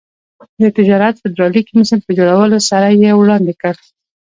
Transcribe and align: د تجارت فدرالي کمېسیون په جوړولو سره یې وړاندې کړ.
د 0.61 0.63
تجارت 0.77 1.15
فدرالي 1.21 1.61
کمېسیون 1.69 1.99
په 2.03 2.11
جوړولو 2.17 2.57
سره 2.69 2.87
یې 3.01 3.11
وړاندې 3.15 3.53
کړ. 3.61 3.75